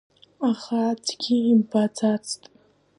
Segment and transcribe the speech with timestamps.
[0.49, 2.41] Аха аӡәгьы имбаӡацт.